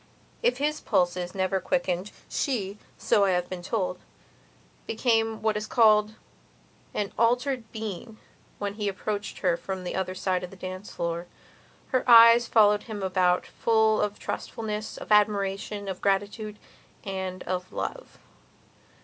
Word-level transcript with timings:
If 0.41 0.57
his 0.57 0.81
pulses 0.81 1.35
never 1.35 1.59
quickened 1.59 2.11
she, 2.27 2.79
so 2.97 3.25
I 3.25 3.33
have 3.33 3.51
been 3.51 3.61
told, 3.61 3.99
became 4.87 5.43
what 5.43 5.55
is 5.55 5.67
called 5.67 6.15
an 6.95 7.13
altered 7.19 7.71
being 7.71 8.17
when 8.57 8.73
he 8.73 8.87
approached 8.89 9.41
her 9.45 9.55
from 9.55 9.83
the 9.83 9.93
other 9.93 10.15
side 10.15 10.43
of 10.43 10.51
a 10.51 10.55
dancing 10.55 10.95
floor. 10.95 11.27
Her 11.89 12.03
eyes 12.09 12.47
followed 12.47 12.81
him 12.89 13.03
about 13.03 13.45
full 13.45 14.01
of 14.01 14.17
trustfulness, 14.17 14.97
of 14.97 15.11
admiration, 15.11 15.87
of 15.87 16.01
gratitude, 16.01 16.57
and 17.03 17.43
of 17.43 17.71
love. 17.71 18.17